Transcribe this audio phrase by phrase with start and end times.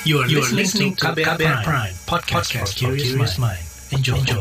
[0.00, 3.60] You are, you are listening to KBR, Prime, Prime podcast, podcast for curious mind.
[3.92, 4.16] Enjoy.
[4.16, 4.40] Enjoy.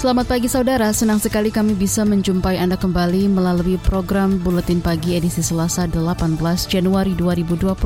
[0.00, 5.44] Selamat pagi saudara, senang sekali kami bisa menjumpai Anda kembali melalui program Buletin Pagi edisi
[5.44, 7.76] Selasa 18 Januari 2021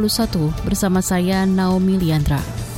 [0.62, 2.69] bersama saya Naomi Liandra.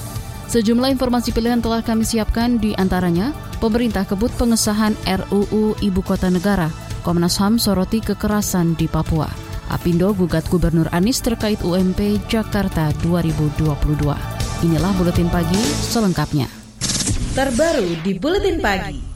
[0.52, 6.68] Sejumlah informasi pilihan telah kami siapkan di antaranya pemerintah kebut pengesahan RUU Ibu Kota Negara,
[7.00, 9.32] Komnas HAM soroti kekerasan di Papua,
[9.72, 13.64] Apindo gugat Gubernur Anies terkait UMP Jakarta 2022.
[14.68, 16.52] Inilah Buletin Pagi selengkapnya.
[17.32, 19.11] Terbaru di Buletin Pagi.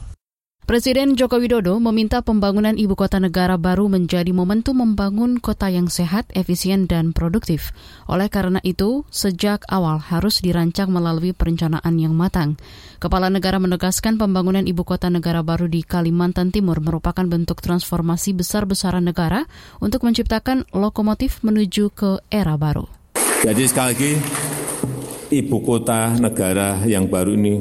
[0.67, 6.27] Presiden Joko Widodo meminta pembangunan ibu kota negara baru menjadi momentum membangun kota yang sehat,
[6.35, 7.71] efisien, dan produktif.
[8.03, 12.59] Oleh karena itu, sejak awal harus dirancang melalui perencanaan yang matang.
[12.99, 19.07] Kepala negara menegaskan pembangunan ibu kota negara baru di Kalimantan Timur merupakan bentuk transformasi besar-besaran
[19.07, 19.47] negara
[19.79, 22.91] untuk menciptakan lokomotif menuju ke era baru.
[23.39, 24.11] Jadi sekali lagi,
[25.31, 27.55] ibu kota negara yang baru ini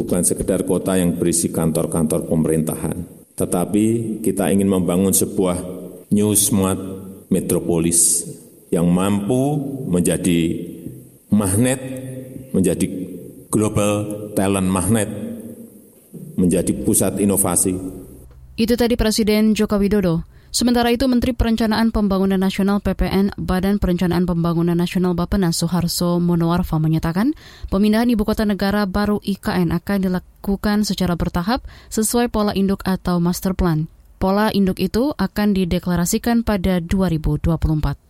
[0.00, 3.04] bukan sekedar kota yang berisi kantor-kantor pemerintahan,
[3.36, 5.60] tetapi kita ingin membangun sebuah
[6.08, 6.80] new smart
[7.28, 8.24] metropolis
[8.72, 10.56] yang mampu menjadi
[11.28, 11.80] magnet,
[12.56, 12.86] menjadi
[13.52, 15.10] global talent magnet,
[16.40, 17.76] menjadi pusat inovasi.
[18.56, 20.29] Itu tadi Presiden Joko Widodo.
[20.50, 27.38] Sementara itu, Menteri Perencanaan Pembangunan Nasional PPN Badan Perencanaan Pembangunan Nasional Bappenas Soeharto Monoarfa menyatakan
[27.70, 31.62] pemindahan ibu kota negara baru IKN akan dilakukan secara bertahap
[31.94, 33.86] sesuai pola induk atau master plan.
[34.18, 38.09] Pola induk itu akan dideklarasikan pada 2024.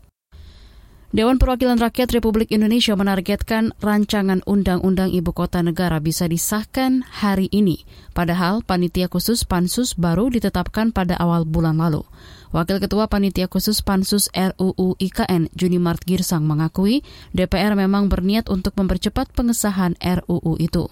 [1.10, 7.82] Dewan Perwakilan Rakyat Republik Indonesia menargetkan rancangan Undang-Undang Ibu Kota Negara bisa disahkan hari ini,
[8.14, 12.06] padahal panitia khusus Pansus baru ditetapkan pada awal bulan lalu.
[12.54, 17.02] Wakil Ketua Panitia Khusus Pansus RUU IKN, Junimart Girsang mengakui
[17.34, 20.86] DPR memang berniat untuk mempercepat pengesahan RUU itu.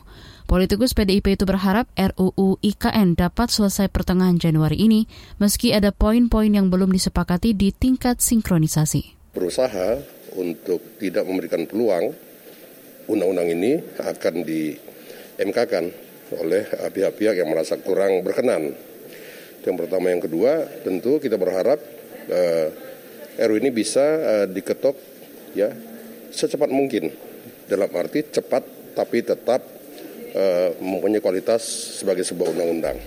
[0.50, 5.06] Politikus PDIP itu berharap RUU IKN dapat selesai pertengahan Januari ini,
[5.38, 10.02] meski ada poin-poin yang belum disepakati di tingkat sinkronisasi berusaha
[10.38, 12.14] untuk tidak memberikan peluang
[13.10, 14.78] undang-undang ini akan di
[15.42, 15.84] MK-kan
[16.38, 16.62] oleh
[16.94, 18.72] pihak-pihak yang merasa kurang berkenan.
[19.64, 21.80] Yang pertama, yang kedua, tentu kita berharap
[22.28, 22.68] eh,
[23.38, 24.98] RU ini bisa uh, diketok
[25.54, 25.70] ya
[26.34, 27.14] secepat mungkin.
[27.70, 28.66] Dalam arti cepat
[28.98, 29.62] tapi tetap
[30.34, 31.62] uh, mempunyai kualitas
[32.02, 32.98] sebagai sebuah undang-undang.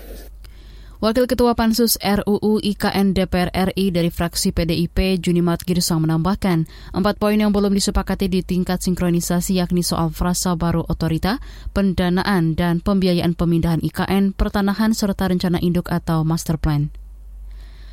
[1.01, 7.33] Wakil Ketua Pansus RUU IKN DPR RI dari fraksi PDIP Junimat Girsang menambahkan, empat poin
[7.33, 11.41] yang belum disepakati di tingkat sinkronisasi yakni soal frasa baru otorita,
[11.73, 16.93] pendanaan, dan pembiayaan pemindahan IKN, pertanahan, serta rencana induk atau master plan.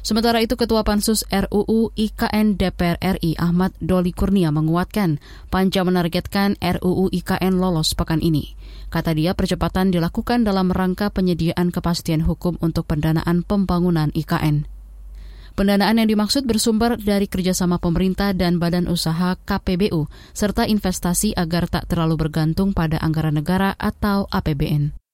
[0.01, 5.19] Sementara itu Ketua Pansus RUU IKN DPR RI Ahmad Doli Kurnia menguatkan
[5.51, 8.55] Panja menargetkan RUU IKN lolos pekan ini.
[8.89, 14.65] Kata dia, percepatan dilakukan dalam rangka penyediaan kepastian hukum untuk pendanaan pembangunan IKN.
[15.59, 21.91] Pendanaan yang dimaksud bersumber dari kerjasama pemerintah dan badan usaha KPBU, serta investasi agar tak
[21.91, 25.08] terlalu bergantung pada anggaran negara atau APBN.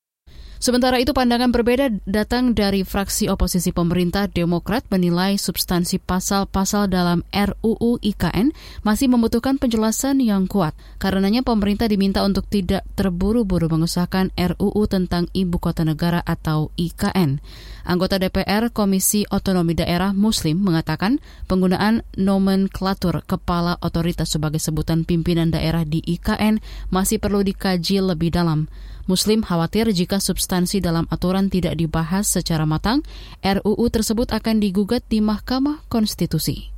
[0.65, 8.01] Sementara itu pandangan berbeda datang dari fraksi oposisi pemerintah Demokrat menilai substansi pasal-pasal dalam RUU
[8.01, 8.49] IKN
[8.81, 10.73] masih membutuhkan penjelasan yang kuat.
[10.97, 17.45] Karenanya pemerintah diminta untuk tidak terburu-buru mengesahkan RUU tentang Ibu Kota Negara atau IKN.
[17.85, 25.85] Anggota DPR Komisi Otonomi Daerah Muslim mengatakan penggunaan nomenklatur kepala otoritas sebagai sebutan pimpinan daerah
[25.85, 28.73] di IKN masih perlu dikaji lebih dalam.
[29.05, 33.05] Muslim khawatir jika substansi dalam aturan tidak dibahas secara matang,
[33.45, 36.73] RUU tersebut akan digugat di Mahkamah Konstitusi.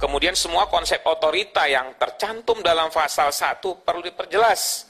[0.00, 4.88] Kemudian semua konsep otorita yang tercantum dalam pasal 1 perlu diperjelas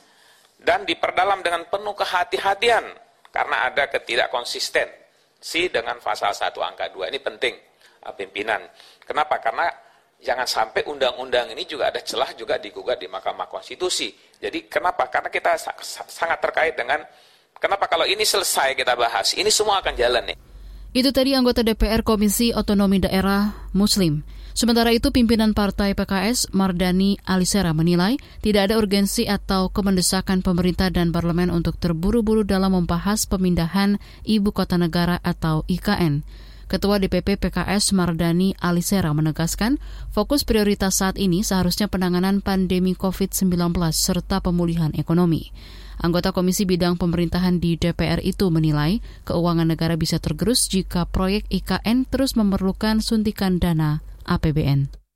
[0.62, 2.86] dan diperdalam dengan penuh kehati-hatian
[3.34, 5.05] karena ada ketidakkonsisten
[5.41, 7.54] si dengan pasal 1 angka 2 ini penting
[8.04, 8.62] uh, pimpinan.
[9.04, 9.38] Kenapa?
[9.38, 9.68] Karena
[10.21, 14.12] jangan sampai undang-undang ini juga ada celah juga digugat di Mahkamah Konstitusi.
[14.41, 15.09] Jadi kenapa?
[15.12, 15.56] Karena kita
[16.09, 17.04] sangat terkait dengan
[17.56, 20.38] kenapa kalau ini selesai kita bahas, ini semua akan jalan nih.
[20.97, 24.24] Itu tadi anggota DPR Komisi Otonomi Daerah Muslim.
[24.56, 31.12] Sementara itu pimpinan Partai PKS Mardani Alisera menilai tidak ada urgensi atau kemendesakan pemerintah dan
[31.12, 36.24] parlemen untuk terburu-buru dalam membahas pemindahan ibu kota negara atau IKN.
[36.72, 39.76] Ketua DPP PKS Mardani Alisera menegaskan
[40.08, 45.53] fokus prioritas saat ini seharusnya penanganan pandemi COVID-19 serta pemulihan ekonomi.
[46.00, 52.08] Anggota Komisi Bidang Pemerintahan di DPR itu menilai keuangan negara bisa tergerus jika proyek IKN
[52.08, 55.07] terus memerlukan suntikan dana APBN.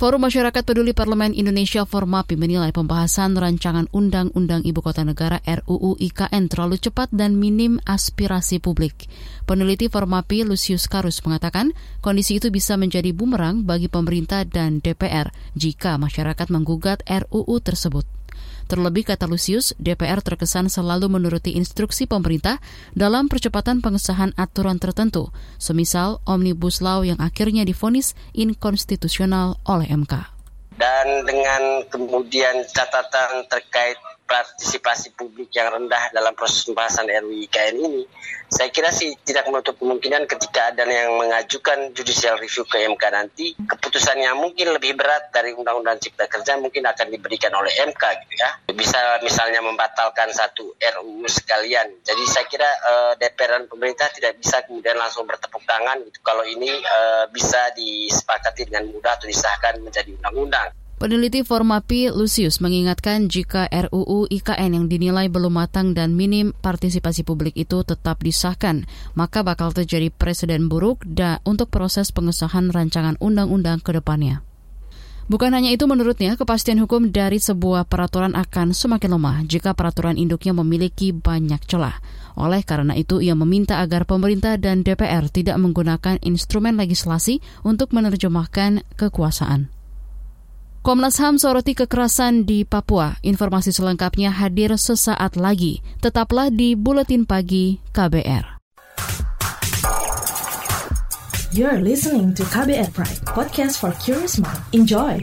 [0.00, 6.48] Forum Masyarakat Peduli Parlemen Indonesia Formapi menilai pembahasan rancangan Undang-Undang Ibu Kota Negara RUU IKN
[6.48, 9.12] terlalu cepat dan minim aspirasi publik.
[9.44, 16.00] Peneliti Formapi Lucius Karus mengatakan kondisi itu bisa menjadi bumerang bagi pemerintah dan DPR jika
[16.00, 18.08] masyarakat menggugat RUU tersebut.
[18.70, 22.62] Terlebih kata Lucius, DPR terkesan selalu menuruti instruksi pemerintah
[22.94, 30.14] dalam percepatan pengesahan aturan tertentu, semisal Omnibus Law yang akhirnya difonis inkonstitusional oleh MK.
[30.78, 33.98] Dan dengan kemudian catatan terkait
[34.30, 38.06] partisipasi publik yang rendah dalam proses pembahasan RUU IKN ini,
[38.46, 43.58] saya kira sih tidak menutup kemungkinan ketika ada yang mengajukan judicial review ke MK nanti,
[43.58, 48.34] keputusan yang mungkin lebih berat dari Undang-Undang Cipta Kerja mungkin akan diberikan oleh MK gitu
[48.38, 48.50] ya.
[48.70, 51.90] Bisa misalnya membatalkan satu RUU sekalian.
[52.06, 56.46] Jadi saya kira uh, DPR dan pemerintah tidak bisa kemudian langsung bertepuk tangan gitu kalau
[56.46, 60.70] ini uh, bisa disepakati dengan mudah atau disahkan menjadi undang-undang.
[61.00, 67.56] Peneliti Formapi Lucius mengingatkan jika RUU IKN yang dinilai belum matang dan minim partisipasi publik
[67.56, 68.84] itu tetap disahkan,
[69.16, 74.44] maka bakal terjadi presiden buruk da untuk proses pengesahan rancangan undang-undang ke depannya.
[75.32, 80.52] Bukan hanya itu menurutnya, kepastian hukum dari sebuah peraturan akan semakin lemah jika peraturan induknya
[80.52, 81.96] memiliki banyak celah.
[82.36, 88.84] Oleh karena itu, ia meminta agar pemerintah dan DPR tidak menggunakan instrumen legislasi untuk menerjemahkan
[89.00, 89.79] kekuasaan.
[90.80, 93.20] Komnas HAM soroti kekerasan di Papua.
[93.20, 95.84] Informasi selengkapnya hadir sesaat lagi.
[96.00, 98.56] Tetaplah di Buletin Pagi KBR.
[101.52, 104.64] You're listening to KBR Pride, podcast for curious mind.
[104.72, 105.20] Enjoy!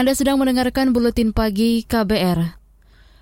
[0.00, 2.56] Anda sedang mendengarkan buletin pagi KBR.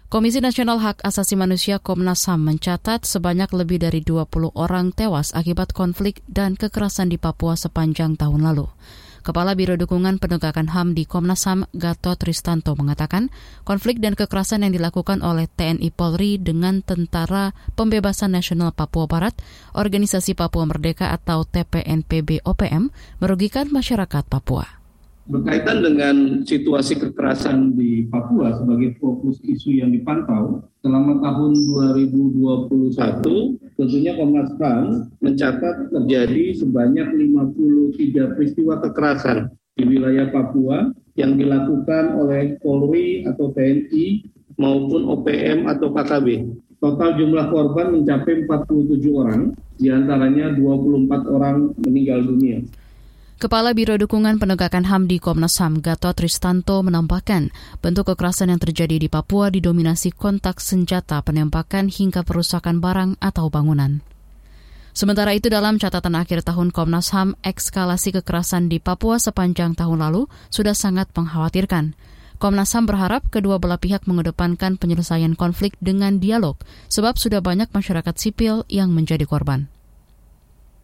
[0.07, 5.75] Komisi Nasional Hak Asasi Manusia Komnas HAM mencatat sebanyak lebih dari 20 orang tewas akibat
[5.75, 8.71] konflik dan kekerasan di Papua sepanjang tahun lalu.
[9.27, 13.35] Kepala Biro Dukungan Penegakan HAM di Komnas HAM, Gatot Tristanto, mengatakan
[13.67, 19.35] konflik dan kekerasan yang dilakukan oleh TNI Polri dengan Tentara Pembebasan Nasional Papua Barat,
[19.75, 24.78] Organisasi Papua Merdeka atau TPNPB OPM, merugikan masyarakat Papua
[25.29, 26.17] berkaitan dengan
[26.49, 31.53] situasi kekerasan di Papua sebagai fokus isu yang dipantau selama tahun
[32.01, 42.17] 2021 tentunya Komnas HAM mencatat terjadi sebanyak 53 peristiwa kekerasan di wilayah Papua yang dilakukan
[42.17, 44.25] oleh Polri atau TNI
[44.57, 46.29] maupun OPM atau KKB.
[46.79, 49.51] Total jumlah korban mencapai 47 orang,
[49.83, 52.63] di antaranya 24 orang meninggal dunia.
[53.39, 58.99] Kepala Biro Dukungan Penegakan HAM di Komnas HAM, Gatot Tristanto, menambahkan bentuk kekerasan yang terjadi
[58.99, 64.03] di Papua didominasi kontak senjata, penembakan hingga perusakan barang atau bangunan.
[64.91, 70.27] Sementara itu dalam catatan akhir tahun Komnas HAM, ekskalasi kekerasan di Papua sepanjang tahun lalu
[70.51, 71.95] sudah sangat mengkhawatirkan.
[72.43, 76.59] Komnas HAM berharap kedua belah pihak mengedepankan penyelesaian konflik dengan dialog,
[76.91, 79.71] sebab sudah banyak masyarakat sipil yang menjadi korban.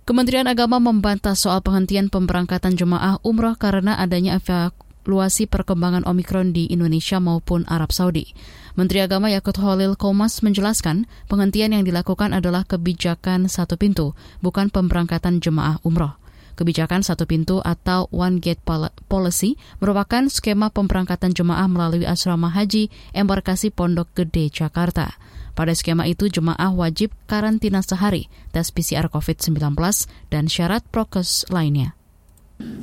[0.04, 7.16] Kementerian Agama membantah soal penghentian pemberangkatan jemaah umroh karena adanya evaluasi perkembangan Omikron di Indonesia
[7.25, 8.37] maupun Arab Saudi.
[8.76, 14.12] Menteri Agama Yakut Holil Komas menjelaskan penghentian yang dilakukan adalah kebijakan satu pintu,
[14.44, 16.20] bukan pemberangkatan jemaah umroh.
[16.52, 18.61] Kebijakan satu pintu atau One Gate
[19.08, 25.16] Policy merupakan skema pemberangkatan jemaah melalui asrama haji embarkasi Pondok Gede, Jakarta.
[25.54, 29.78] Pada skema itu, jemaah wajib karantina sehari, tes PCR COVID-19,
[30.26, 31.94] dan syarat prokes lainnya.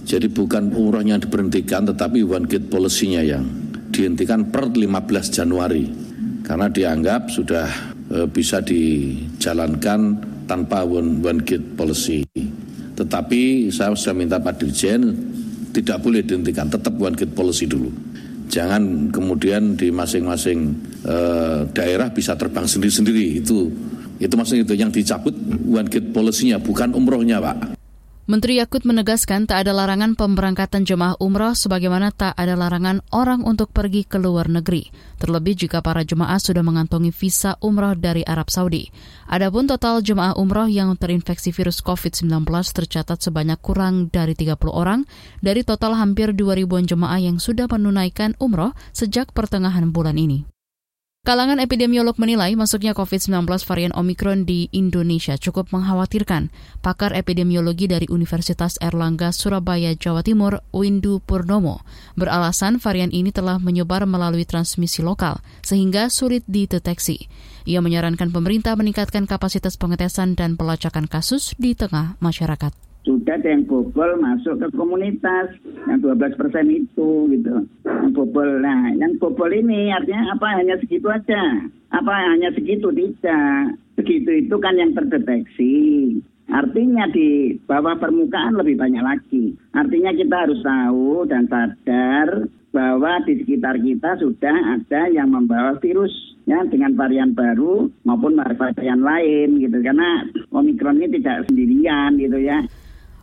[0.08, 3.44] Jadi bukan umrohnya diberhentikan, tetapi one gate policy-nya yang
[3.92, 4.88] dihentikan per 15
[5.36, 5.86] Januari.
[6.48, 7.68] Karena dianggap sudah
[8.08, 10.00] e, bisa dijalankan
[10.48, 12.24] tanpa one, one gate policy.
[12.96, 15.12] Tetapi saya sudah minta Pak Dirjen
[15.72, 18.11] tidak boleh dihentikan, tetap one gate policy dulu.
[18.52, 20.76] Jangan kemudian di masing-masing
[21.08, 23.72] uh, daerah bisa terbang sendiri-sendiri itu
[24.22, 25.34] itu maksudnya itu yang dicabut
[25.66, 27.81] one gate policy-nya bukan umrohnya Pak.
[28.32, 33.76] Menteri Yakut menegaskan tak ada larangan pemberangkatan jemaah umroh sebagaimana tak ada larangan orang untuk
[33.76, 34.88] pergi ke luar negeri,
[35.20, 38.88] terlebih jika para jemaah sudah mengantongi visa umroh dari Arab Saudi.
[39.28, 45.04] Adapun total jemaah umroh yang terinfeksi virus COVID-19 tercatat sebanyak kurang dari 30 orang
[45.44, 50.51] dari total hampir 2.000-an jemaah yang sudah menunaikan umroh sejak pertengahan bulan ini.
[51.22, 56.50] Kalangan epidemiolog menilai masuknya COVID-19 varian Omikron di Indonesia cukup mengkhawatirkan.
[56.82, 61.86] Pakar epidemiologi dari Universitas Erlangga Surabaya, Jawa Timur, Windu Purnomo,
[62.18, 67.30] beralasan varian ini telah menyebar melalui transmisi lokal, sehingga sulit dideteksi.
[67.70, 73.66] Ia menyarankan pemerintah meningkatkan kapasitas pengetesan dan pelacakan kasus di tengah masyarakat sudah ada yang
[73.66, 75.58] bobol masuk ke komunitas
[75.90, 77.66] yang 12 persen itu gitu.
[77.82, 80.62] Yang bobol nah yang bobol ini artinya apa?
[80.62, 81.66] Hanya segitu aja.
[81.90, 82.94] Apa hanya segitu?
[82.94, 83.74] Tidak.
[83.98, 85.74] Segitu itu kan yang terdeteksi.
[86.52, 89.56] Artinya di bawah permukaan lebih banyak lagi.
[89.72, 96.12] Artinya kita harus tahu dan sadar bahwa di sekitar kita sudah ada yang membawa virus
[96.44, 99.80] ya dengan varian baru maupun varian lain gitu.
[99.80, 102.62] Karena omikron ini tidak sendirian gitu ya.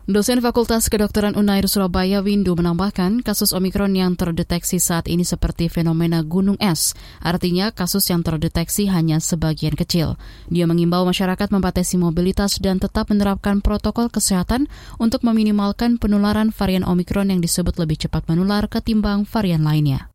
[0.09, 6.25] Dosen Fakultas Kedokteran Unair Surabaya Windu menambahkan kasus Omikron yang terdeteksi saat ini seperti fenomena
[6.25, 10.17] gunung es, artinya kasus yang terdeteksi hanya sebagian kecil.
[10.49, 14.65] Dia mengimbau masyarakat membatasi mobilitas dan tetap menerapkan protokol kesehatan
[14.97, 20.09] untuk meminimalkan penularan varian Omikron yang disebut lebih cepat menular ketimbang varian lainnya.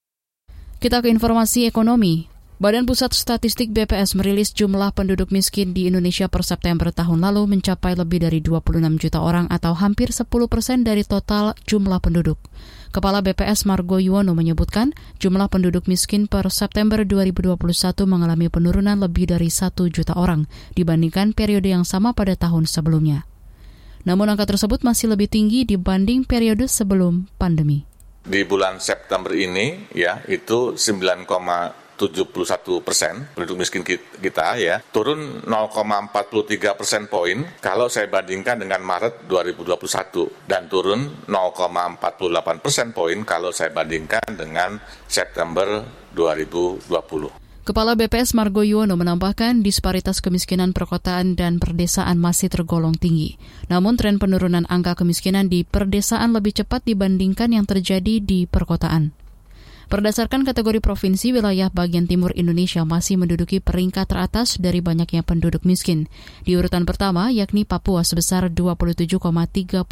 [0.82, 2.33] Kita ke informasi ekonomi.
[2.54, 7.98] Badan Pusat Statistik BPS merilis jumlah penduduk miskin di Indonesia per September tahun lalu mencapai
[7.98, 12.38] lebih dari 26 juta orang atau hampir 10 persen dari total jumlah penduduk.
[12.94, 17.58] Kepala BPS Margo Yuwono menyebutkan jumlah penduduk miskin per September 2021
[18.06, 20.46] mengalami penurunan lebih dari 1 juta orang
[20.78, 23.26] dibandingkan periode yang sama pada tahun sebelumnya.
[24.06, 27.82] Namun angka tersebut masih lebih tinggi dibanding periode sebelum pandemi.
[28.22, 31.26] Di bulan September ini ya itu 9,
[31.94, 39.30] 71 persen penduduk miskin kita ya turun 0,43 persen poin kalau saya bandingkan dengan Maret
[39.30, 47.44] 2021 dan turun 0,48 persen poin kalau saya bandingkan dengan September 2020.
[47.64, 53.40] Kepala BPS Margo Yuwono menambahkan disparitas kemiskinan perkotaan dan perdesaan masih tergolong tinggi.
[53.72, 59.23] Namun tren penurunan angka kemiskinan di perdesaan lebih cepat dibandingkan yang terjadi di perkotaan.
[59.92, 66.08] Berdasarkan kategori provinsi, wilayah bagian timur Indonesia masih menduduki peringkat teratas dari banyaknya penduduk miskin.
[66.42, 69.84] Di urutan pertama, yakni Papua sebesar 27,38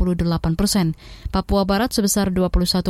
[0.56, 0.96] persen,
[1.28, 2.82] Papua Barat sebesar 21,82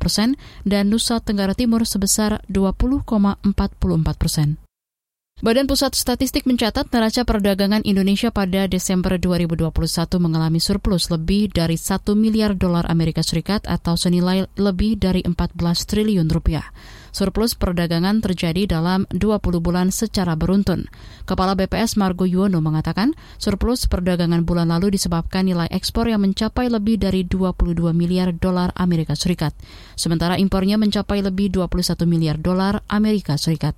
[0.00, 3.44] persen, dan Nusa Tenggara Timur sebesar 20,44
[4.16, 4.71] persen.
[5.42, 9.74] Badan Pusat Statistik mencatat neraca perdagangan Indonesia pada Desember 2021
[10.22, 15.58] mengalami surplus lebih dari 1 miliar dolar Amerika Serikat atau senilai lebih dari 14
[15.90, 16.70] triliun rupiah.
[17.10, 20.86] Surplus perdagangan terjadi dalam 20 bulan secara beruntun.
[21.26, 27.02] Kepala BPS Margo Yuwono mengatakan surplus perdagangan bulan lalu disebabkan nilai ekspor yang mencapai lebih
[27.02, 29.58] dari 22 miliar dolar Amerika Serikat.
[29.98, 33.74] Sementara impornya mencapai lebih 21 miliar dolar Amerika Serikat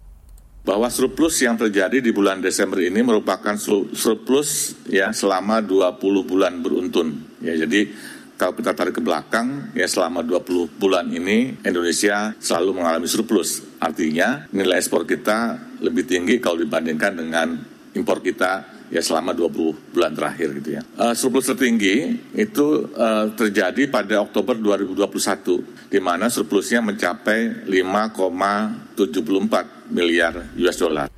[0.64, 3.54] bahwa surplus yang terjadi di bulan Desember ini merupakan
[3.92, 7.20] surplus ya selama 20 bulan beruntun.
[7.44, 7.92] Ya, jadi
[8.34, 13.62] kalau kita tarik ke belakang, ya selama 20 bulan ini Indonesia selalu mengalami surplus.
[13.78, 20.12] Artinya nilai ekspor kita lebih tinggi kalau dibandingkan dengan impor kita ya selama 20 bulan
[20.12, 20.82] terakhir gitu ya.
[20.94, 30.34] Uh, surplus tertinggi itu uh, terjadi pada Oktober 2021 di mana surplusnya mencapai 5,74 miliar
[30.58, 31.10] US dollar.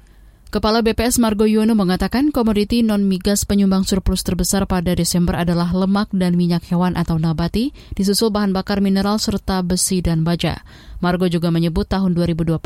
[0.56, 6.32] Kepala BPS Margo Yono mengatakan komoditi non-migas penyumbang surplus terbesar pada Desember adalah lemak dan
[6.32, 10.64] minyak hewan atau nabati, disusul bahan bakar mineral serta besi dan baja.
[11.04, 12.56] Margo juga menyebut tahun 2021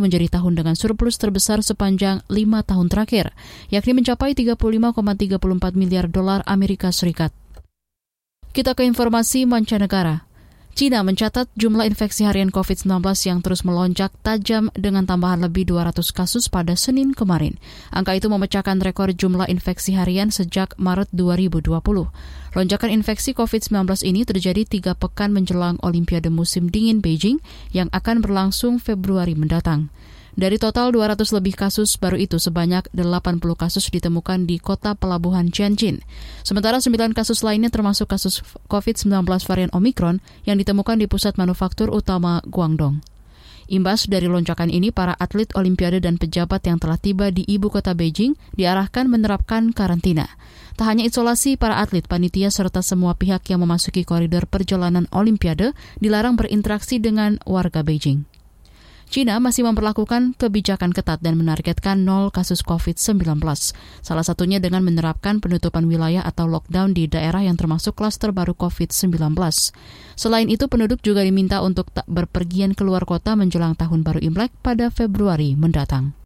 [0.00, 3.36] menjadi tahun dengan surplus terbesar sepanjang lima tahun terakhir,
[3.68, 5.36] yakni mencapai 35,34
[5.76, 7.28] miliar dolar Amerika Serikat.
[8.56, 10.24] Kita ke informasi mancanegara.
[10.74, 12.98] Cina mencatat jumlah infeksi harian COVID-19
[13.30, 17.62] yang terus melonjak tajam dengan tambahan lebih 200 kasus pada Senin kemarin.
[17.94, 21.70] Angka itu memecahkan rekor jumlah infeksi harian sejak Maret 2020.
[22.58, 27.38] Lonjakan infeksi COVID-19 ini terjadi tiga pekan menjelang Olimpiade musim dingin Beijing
[27.70, 29.94] yang akan berlangsung Februari mendatang.
[30.34, 36.02] Dari total 200 lebih kasus baru itu sebanyak 80 kasus ditemukan di kota pelabuhan Tianjin.
[36.42, 42.42] Sementara 9 kasus lainnya termasuk kasus COVID-19 varian Omicron yang ditemukan di pusat manufaktur utama
[42.50, 42.98] Guangdong.
[43.64, 47.96] Imbas dari lonjakan ini, para atlet Olimpiade dan pejabat yang telah tiba di ibu kota
[47.96, 50.28] Beijing diarahkan menerapkan karantina.
[50.76, 55.72] Tak hanya isolasi, para atlet, panitia, serta semua pihak yang memasuki koridor perjalanan Olimpiade
[56.02, 58.33] dilarang berinteraksi dengan warga Beijing.
[59.08, 63.40] China masih memperlakukan kebijakan ketat dan menargetkan nol kasus COVID-19.
[64.02, 69.14] Salah satunya dengan menerapkan penutupan wilayah atau lockdown di daerah yang termasuk klaster baru COVID-19.
[70.18, 74.90] Selain itu, penduduk juga diminta untuk tak berpergian keluar kota menjelang tahun baru Imlek pada
[74.90, 76.16] Februari mendatang.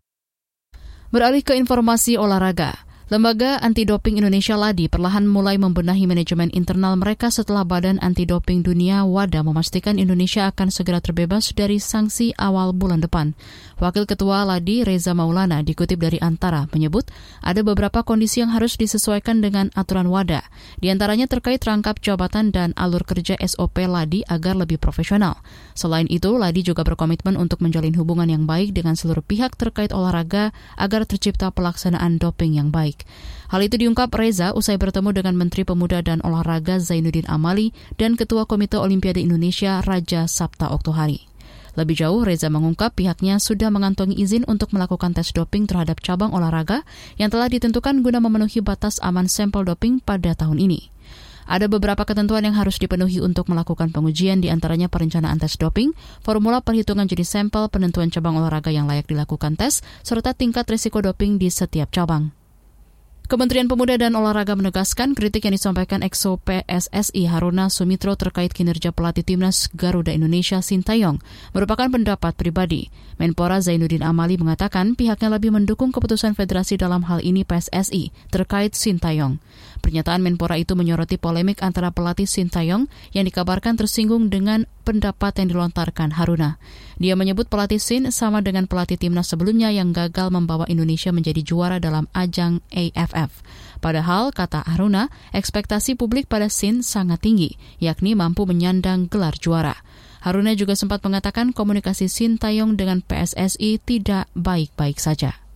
[1.09, 2.88] Beralih ke informasi olahraga.
[3.09, 8.61] Lembaga Anti Doping Indonesia LADI perlahan mulai membenahi manajemen internal mereka setelah Badan Anti Doping
[8.61, 13.33] Dunia WADA memastikan Indonesia akan segera terbebas dari sanksi awal bulan depan.
[13.81, 17.09] Wakil Ketua LADI Reza Maulana dikutip dari Antara menyebut
[17.41, 20.45] ada beberapa kondisi yang harus disesuaikan dengan aturan WADA,
[20.77, 25.41] di antaranya terkait rangkap jabatan dan alur kerja SOP LADI agar lebih profesional.
[25.73, 30.53] Selain itu, LADI juga berkomitmen untuk menjalin hubungan yang baik dengan seluruh pihak terkait olahraga
[30.77, 32.98] agar tercipta pelaksanaan doping yang baik.
[33.49, 38.45] Hal itu diungkap Reza usai bertemu dengan Menteri Pemuda dan Olahraga Zainuddin Amali dan Ketua
[38.45, 41.28] Komite Olimpiade Indonesia Raja Sabta Oktohari.
[41.78, 46.83] Lebih jauh, Reza mengungkap pihaknya sudah mengantongi izin untuk melakukan tes doping terhadap cabang olahraga
[47.23, 50.90] yang telah ditentukan guna memenuhi batas aman sampel doping pada tahun ini.
[51.49, 56.61] Ada beberapa ketentuan yang harus dipenuhi untuk melakukan pengujian, di antaranya perencanaan tes doping, formula
[56.61, 61.49] perhitungan jenis sampel, penentuan cabang olahraga yang layak dilakukan tes, serta tingkat risiko doping di
[61.49, 62.38] setiap cabang.
[63.29, 69.21] Kementerian Pemuda dan Olahraga menegaskan kritik yang disampaikan EXO PSSI Haruna Sumitro terkait kinerja pelatih
[69.21, 71.21] timnas Garuda Indonesia Sintayong
[71.53, 72.89] merupakan pendapat pribadi.
[73.21, 79.37] Menpora Zainuddin Amali mengatakan pihaknya lebih mendukung keputusan federasi dalam hal ini PSSI terkait Sintayong.
[79.79, 86.13] Pernyataan Menpora itu menyoroti polemik antara pelatih Sintayong yang dikabarkan tersinggung dengan pendapat yang dilontarkan
[86.19, 86.61] Haruna.
[87.01, 91.79] Dia menyebut pelatih Sin sama dengan pelatih timnas sebelumnya yang gagal membawa Indonesia menjadi juara
[91.79, 93.31] dalam ajang AFF.
[93.79, 99.79] Padahal, kata Haruna, ekspektasi publik pada Sin sangat tinggi, yakni mampu menyandang gelar juara.
[100.19, 105.48] Haruna juga sempat mengatakan komunikasi Sin Tayong dengan PSSI tidak baik-baik saja.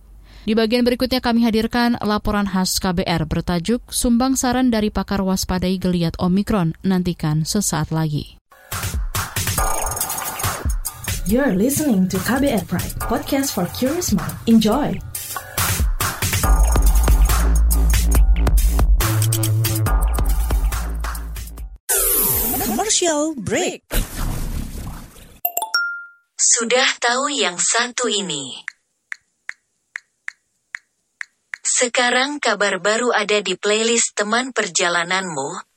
[0.43, 6.19] Di bagian berikutnya kami hadirkan laporan khas KBR bertajuk Sumbang Saran dari Pakar Waspadai Geliat
[6.19, 6.75] Omikron.
[6.83, 8.35] Nantikan sesaat lagi.
[11.23, 14.35] You're listening to KBR Pride, podcast for curious mind.
[14.43, 14.99] Enjoy!
[22.67, 23.87] Commercial break.
[26.35, 28.72] Sudah tahu yang satu ini?
[31.73, 35.73] Sekarang kabar baru ada di playlist teman perjalananmu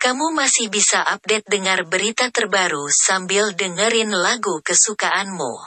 [0.00, 5.60] kamu masih bisa update dengar berita terbaru sambil dengerin lagu kesukaanmu.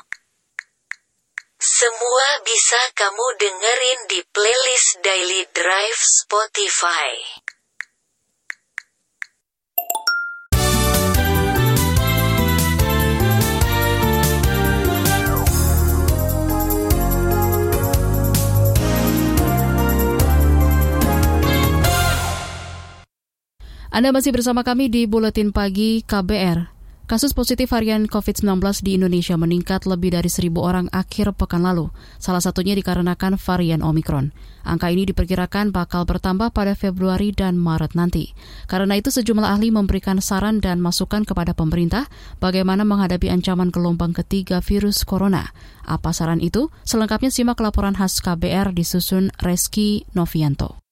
[1.62, 7.14] Semua bisa kamu dengerin di playlist Daily Drive Spotify.
[23.94, 26.66] Anda masih bersama kami di Buletin Pagi KBR.
[27.06, 32.42] Kasus positif varian COVID-19 di Indonesia meningkat lebih dari seribu orang akhir pekan lalu, salah
[32.42, 34.34] satunya dikarenakan varian Omikron.
[34.66, 38.34] Angka ini diperkirakan bakal bertambah pada Februari dan Maret nanti.
[38.66, 42.10] Karena itu sejumlah ahli memberikan saran dan masukan kepada pemerintah
[42.42, 45.54] bagaimana menghadapi ancaman gelombang ketiga virus corona.
[45.86, 46.74] Apa saran itu?
[46.82, 50.83] Selengkapnya simak laporan khas KBR disusun Reski Novianto.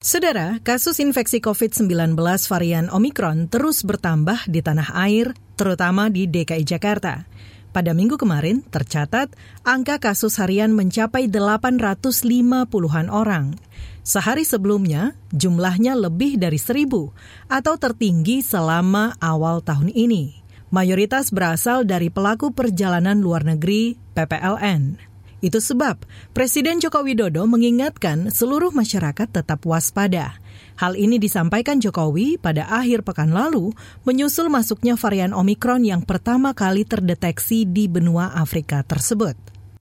[0.00, 2.16] Saudara, kasus infeksi COVID-19
[2.48, 7.28] varian Omikron terus bertambah di tanah air, terutama di DKI Jakarta.
[7.68, 9.28] Pada minggu kemarin, tercatat
[9.60, 13.60] angka kasus harian mencapai 850-an orang.
[14.00, 17.12] Sehari sebelumnya, jumlahnya lebih dari seribu
[17.52, 20.32] atau tertinggi selama awal tahun ini.
[20.72, 25.09] Mayoritas berasal dari pelaku perjalanan luar negeri (PPLN).
[25.40, 26.04] Itu sebab
[26.36, 30.36] Presiden Joko Widodo mengingatkan seluruh masyarakat tetap waspada.
[30.76, 33.72] Hal ini disampaikan Jokowi pada akhir pekan lalu
[34.04, 39.36] menyusul masuknya varian Omikron yang pertama kali terdeteksi di benua Afrika tersebut.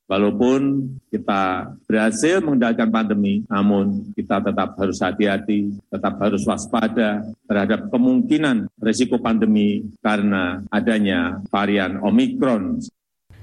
[0.09, 8.73] Walaupun kita berhasil mengendalikan pandemi, namun kita tetap harus hati-hati, tetap harus waspada terhadap kemungkinan
[8.81, 12.81] risiko pandemi karena adanya varian Omikron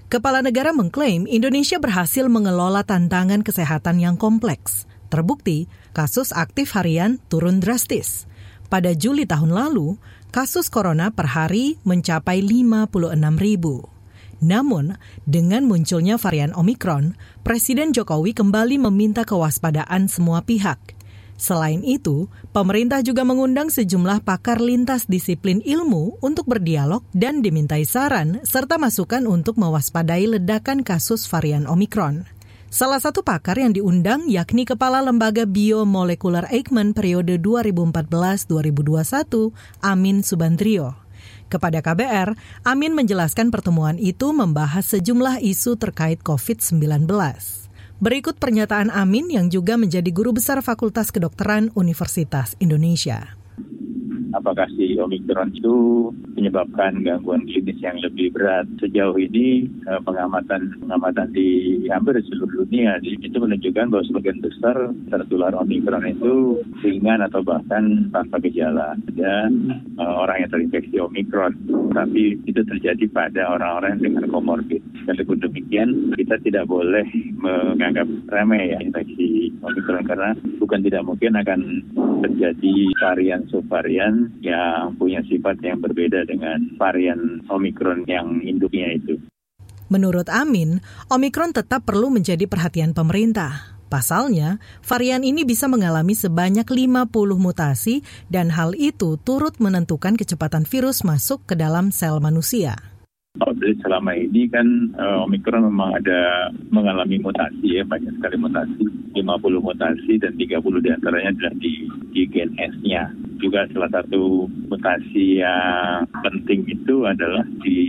[0.06, 4.86] Kepala negara mengklaim Indonesia berhasil mengelola tantangan kesehatan yang kompleks.
[5.10, 5.66] Terbukti,
[5.98, 8.30] kasus aktif harian turun drastis.
[8.70, 9.98] Pada Juli tahun lalu,
[10.30, 12.86] kasus corona per hari mencapai 56
[13.34, 13.82] ribu.
[14.38, 14.94] Namun,
[15.26, 20.95] dengan munculnya varian Omikron, Presiden Jokowi kembali meminta kewaspadaan semua pihak.
[21.36, 28.40] Selain itu, pemerintah juga mengundang sejumlah pakar lintas disiplin ilmu untuk berdialog dan dimintai saran
[28.40, 32.24] serta masukan untuk mewaspadai ledakan kasus varian Omikron.
[32.72, 39.52] Salah satu pakar yang diundang yakni Kepala Lembaga Biomolekular Eijkman periode 2014-2021,
[39.84, 40.98] Amin Subandrio.
[41.46, 42.34] Kepada KBR,
[42.66, 47.06] Amin menjelaskan pertemuan itu membahas sejumlah isu terkait COVID-19.
[47.96, 53.40] Berikut pernyataan Amin yang juga menjadi guru besar Fakultas Kedokteran Universitas Indonesia
[54.46, 55.74] apakah si Omikron itu
[56.38, 58.62] menyebabkan gangguan klinis yang lebih berat.
[58.78, 65.50] Sejauh ini eh, pengamatan pengamatan di hampir seluruh dunia itu menunjukkan bahwa sebagian besar tertular
[65.58, 68.94] Omikron itu ringan atau bahkan tanpa gejala.
[69.18, 71.56] Dan uh, orang yang terinfeksi Omikron,
[71.90, 74.78] tapi itu terjadi pada orang-orang dengan komorbid.
[75.10, 77.02] Walaupun demikian, kita tidak boleh
[77.34, 81.60] menganggap remeh ya infeksi Omikron karena bukan tidak mungkin akan
[82.26, 89.22] terjadi varian subvarian yang punya sifat yang berbeda dengan varian Omikron yang induknya itu.
[89.86, 93.78] Menurut Amin, Omikron tetap perlu menjadi perhatian pemerintah.
[93.86, 97.06] Pasalnya, varian ini bisa mengalami sebanyak 50
[97.38, 102.95] mutasi dan hal itu turut menentukan kecepatan virus masuk ke dalam sel manusia.
[103.36, 104.64] Jadi selama ini kan
[104.96, 109.22] uh, Omikron memang ada mengalami mutasi ya, banyak sekali mutasi, 50
[109.60, 111.72] mutasi dan 30 di antaranya adalah di,
[112.16, 113.12] di gen S-nya.
[113.36, 117.80] Juga salah satu mutasi yang penting itu adalah di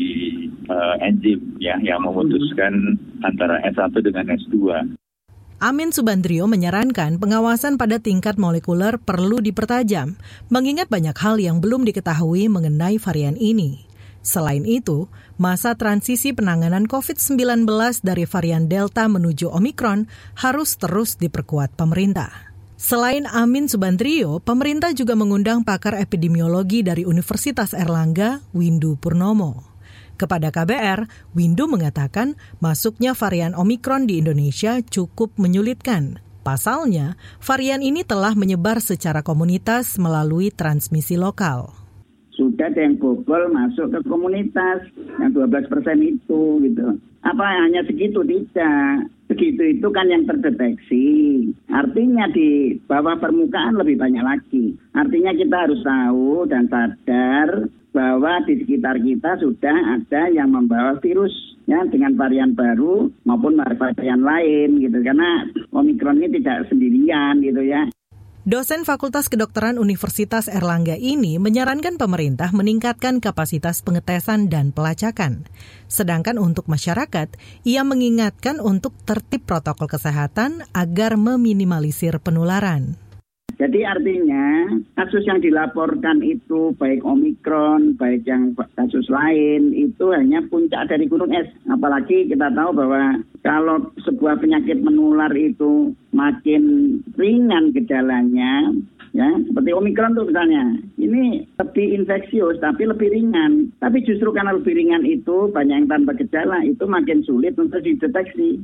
[0.67, 4.55] uh, enzim ya yang memutuskan antara S1 dengan S2.
[5.57, 10.13] Amin Subandrio menyarankan pengawasan pada tingkat molekuler perlu dipertajam,
[10.53, 13.86] mengingat banyak hal yang belum diketahui mengenai varian ini.
[14.27, 15.07] Selain itu,
[15.39, 17.63] masa transisi penanganan COVID-19
[18.03, 20.03] dari varian Delta menuju Omikron
[20.35, 22.51] harus terus diperkuat pemerintah.
[22.75, 29.63] Selain Amin Subandrio, pemerintah juga mengundang pakar epidemiologi dari Universitas Erlangga, Windu Purnomo.
[30.19, 36.19] Kepada KBR, Windu mengatakan masuknya varian Omikron di Indonesia cukup menyulitkan.
[36.43, 41.86] Pasalnya, varian ini telah menyebar secara komunitas melalui transmisi lokal
[42.37, 44.85] sudah ada yang bobol masuk ke komunitas
[45.17, 47.01] yang 12 persen itu gitu.
[47.25, 49.09] Apa hanya segitu tidak?
[49.27, 51.07] Begitu itu kan yang terdeteksi.
[51.67, 54.77] Artinya di bawah permukaan lebih banyak lagi.
[54.95, 61.33] Artinya kita harus tahu dan sadar bahwa di sekitar kita sudah ada yang membawa virus
[61.65, 67.89] ya dengan varian baru maupun varian lain gitu karena omikron ini tidak sendirian gitu ya
[68.47, 75.43] Dosen Fakultas Kedokteran Universitas Erlangga ini menyarankan pemerintah meningkatkan kapasitas pengetesan dan pelacakan.
[75.91, 77.27] Sedangkan untuk masyarakat,
[77.67, 82.95] ia mengingatkan untuk tertib protokol kesehatan agar meminimalisir penularan.
[83.57, 90.85] Jadi artinya kasus yang dilaporkan itu baik Omikron, baik yang kasus lain itu hanya puncak
[90.85, 91.49] dari gunung es.
[91.65, 98.77] Apalagi kita tahu bahwa kalau sebuah penyakit menular itu makin ringan gejalanya,
[99.17, 103.73] ya seperti Omikron tuh misalnya, ini lebih infeksius tapi lebih ringan.
[103.81, 108.61] Tapi justru karena lebih ringan itu banyak yang tanpa gejala itu makin sulit untuk dideteksi.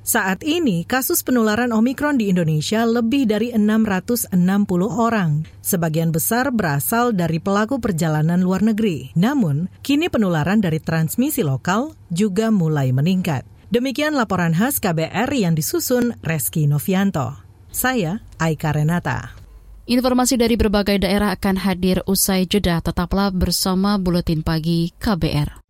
[0.00, 4.32] Saat ini, kasus penularan Omikron di Indonesia lebih dari 660
[4.88, 5.44] orang.
[5.60, 9.12] Sebagian besar berasal dari pelaku perjalanan luar negeri.
[9.12, 13.44] Namun, kini penularan dari transmisi lokal juga mulai meningkat.
[13.70, 17.36] Demikian laporan khas KBR yang disusun Reski Novianto.
[17.70, 19.36] Saya Aika Renata.
[19.86, 22.80] Informasi dari berbagai daerah akan hadir usai jeda.
[22.82, 25.69] Tetaplah bersama Buletin Pagi KBR.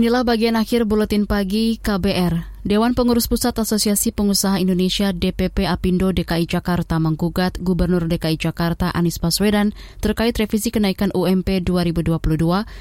[0.00, 2.64] Inilah bagian akhir buletin pagi KBR.
[2.64, 9.20] Dewan Pengurus Pusat Asosiasi Pengusaha Indonesia DPP Apindo DKI Jakarta menggugat Gubernur DKI Jakarta Anies
[9.20, 12.16] Baswedan terkait revisi kenaikan UMP 2022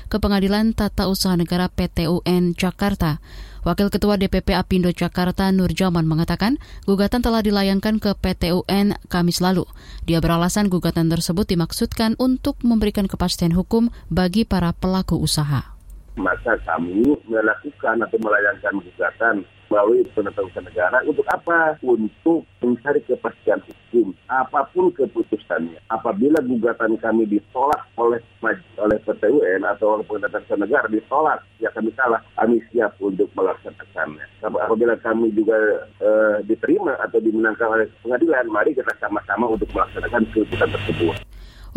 [0.08, 3.20] ke Pengadilan Tata Usaha Negara PTUN Jakarta.
[3.68, 6.56] Wakil Ketua DPP Apindo Jakarta Nur Jaman mengatakan
[6.88, 9.68] gugatan telah dilayangkan ke PTUN Kamis lalu.
[10.08, 15.79] Dia beralasan gugatan tersebut dimaksudkan untuk memberikan kepastian hukum bagi para pelaku usaha
[16.20, 21.78] maka kami melakukan atau melayangkan gugatan melalui penetapan negara untuk apa?
[21.86, 25.80] Untuk mencari kepastian hukum apa pun keputusannya.
[25.88, 28.20] Apabila gugatan kami ditolak oleh
[28.82, 32.20] oleh PT UN atau oleh pemerintah negara ditolak, ya kami salah.
[32.36, 34.26] Kami siap untuk melaksanakannya.
[34.44, 35.56] Apabila kami juga
[36.02, 41.29] eh, diterima atau dimenangkan oleh pengadilan, mari kita sama-sama untuk melaksanakan keputusan tersebut.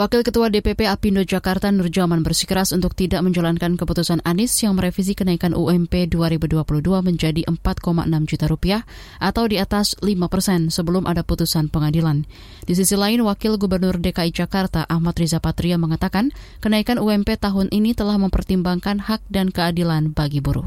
[0.03, 5.55] Wakil Ketua DPP Apindo Jakarta Nurjaman bersikeras untuk tidak menjalankan keputusan Anies yang merevisi kenaikan
[5.55, 6.59] UMP 2022
[7.07, 8.83] menjadi 4,6 juta rupiah
[9.23, 12.27] atau di atas 5 persen sebelum ada putusan pengadilan.
[12.67, 17.95] Di sisi lain, Wakil Gubernur DKI Jakarta Ahmad Riza Patria mengatakan kenaikan UMP tahun ini
[17.95, 20.67] telah mempertimbangkan hak dan keadilan bagi buruh.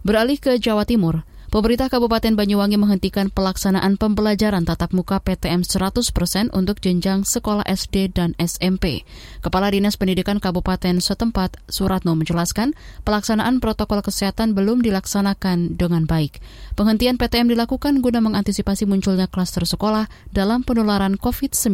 [0.00, 6.84] Beralih ke Jawa Timur, Pemerintah Kabupaten Banyuwangi menghentikan pelaksanaan pembelajaran tatap muka PTM 100% untuk
[6.84, 9.08] jenjang sekolah SD dan SMP.
[9.40, 12.76] Kepala Dinas Pendidikan Kabupaten setempat, Suratno menjelaskan,
[13.08, 16.44] pelaksanaan protokol kesehatan belum dilaksanakan dengan baik.
[16.76, 21.72] Penghentian PTM dilakukan guna mengantisipasi munculnya klaster sekolah dalam penularan COVID-19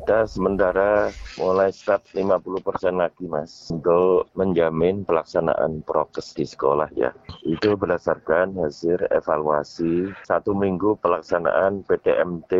[0.00, 2.64] kita sementara mulai start 50%
[2.96, 7.12] lagi mas untuk menjamin pelaksanaan prokes di sekolah ya.
[7.44, 12.52] Itu berdasarkan hasil evaluasi satu minggu pelaksanaan PTMT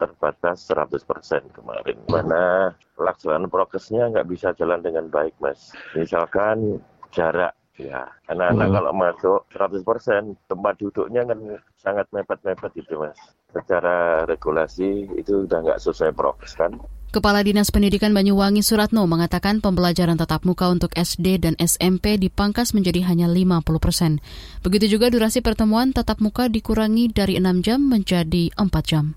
[0.00, 2.00] terbatas 100% kemarin.
[2.08, 5.76] Mana pelaksanaan prokesnya nggak bisa jalan dengan baik mas.
[5.92, 6.80] Misalkan
[7.12, 8.74] jarak Ya, anak-anak hmm.
[8.74, 11.38] kalau masuk 100% tempat duduknya kan
[11.78, 13.14] sangat mepet-mepet itu mas.
[13.54, 16.74] Secara regulasi itu udah nggak sesuai prokes kan.
[17.08, 23.00] Kepala Dinas Pendidikan Banyuwangi Suratno mengatakan pembelajaran tatap muka untuk SD dan SMP dipangkas menjadi
[23.08, 24.20] hanya 50 persen.
[24.60, 29.16] Begitu juga durasi pertemuan tatap muka dikurangi dari 6 jam menjadi 4 jam.